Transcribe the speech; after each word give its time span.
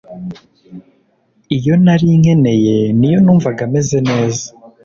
iyo 1.57 1.73
ntari 1.81 2.05
nkeneye, 2.21 2.75
niko 2.97 3.19
numvaga 3.23 3.61
meze 3.73 3.97
neza. 4.09 4.45